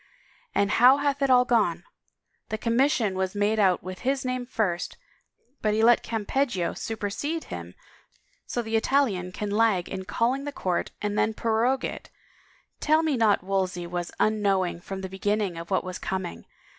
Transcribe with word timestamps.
And 0.55 0.71
how 0.71 0.97
hath 0.97 1.21
it 1.21 1.29
all 1.29 1.45
gone? 1.45 1.83
The 2.49 2.57
commission 2.57 3.13
was 3.13 3.35
made 3.35 3.59
out 3.59 3.83
with 3.83 3.99
his 3.99 4.25
name 4.25 4.47
first 4.47 4.97
but 5.61 5.75
he 5.75 5.83
lets 5.83 6.01
Campeggio 6.09 6.73
supersede 6.73 7.43
him 7.43 7.75
so 8.47 8.63
the 8.63 8.75
Italian 8.75 9.31
can 9.31 9.51
lag 9.51 9.87
in 9.87 10.05
calling 10.05 10.43
the 10.45 10.51
court 10.51 10.89
and 11.03 11.19
then 11.19 11.35
prorogue 11.35 11.85
it— 11.85 12.09
tell 12.79 13.03
me 13.03 13.15
not 13.15 13.43
Wolsey 13.43 13.85
was 13.85 14.11
unknowing 14.19 14.81
from 14.81 15.01
the 15.01 15.07
beginning 15.07 15.55
of 15.55 15.69
what 15.69 15.83
was 15.83 15.99
coming! 15.99 16.47